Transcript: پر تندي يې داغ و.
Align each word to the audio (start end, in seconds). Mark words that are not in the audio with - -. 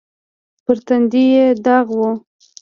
پر 0.63 0.77
تندي 0.87 1.23
يې 1.33 1.45
داغ 1.65 1.87
و. 1.97 1.99